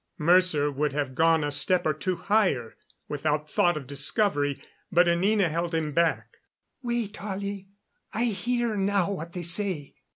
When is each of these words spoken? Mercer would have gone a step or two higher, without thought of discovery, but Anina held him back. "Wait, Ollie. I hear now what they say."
Mercer 0.17 0.71
would 0.71 0.93
have 0.93 1.13
gone 1.13 1.43
a 1.43 1.51
step 1.51 1.85
or 1.85 1.93
two 1.93 2.15
higher, 2.15 2.75
without 3.07 3.47
thought 3.47 3.77
of 3.77 3.85
discovery, 3.85 4.59
but 4.91 5.07
Anina 5.07 5.47
held 5.47 5.75
him 5.75 5.91
back. 5.91 6.37
"Wait, 6.81 7.23
Ollie. 7.23 7.67
I 8.11 8.23
hear 8.25 8.75
now 8.75 9.11
what 9.11 9.33
they 9.33 9.43
say." 9.43 9.93